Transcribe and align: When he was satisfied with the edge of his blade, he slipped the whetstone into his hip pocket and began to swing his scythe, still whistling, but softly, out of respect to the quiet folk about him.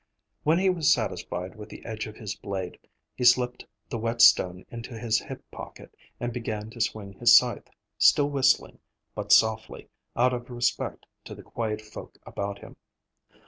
When 0.41 0.57
he 0.57 0.67
was 0.71 0.91
satisfied 0.91 1.53
with 1.55 1.69
the 1.69 1.85
edge 1.85 2.07
of 2.07 2.15
his 2.15 2.33
blade, 2.35 2.79
he 3.13 3.23
slipped 3.23 3.67
the 3.87 3.99
whetstone 3.99 4.65
into 4.71 4.97
his 4.97 5.19
hip 5.19 5.43
pocket 5.51 5.93
and 6.19 6.33
began 6.33 6.71
to 6.71 6.81
swing 6.81 7.13
his 7.13 7.37
scythe, 7.37 7.69
still 7.99 8.31
whistling, 8.31 8.79
but 9.13 9.31
softly, 9.31 9.89
out 10.15 10.33
of 10.33 10.49
respect 10.49 11.05
to 11.25 11.35
the 11.35 11.43
quiet 11.43 11.83
folk 11.83 12.17
about 12.25 12.57
him. 12.57 12.77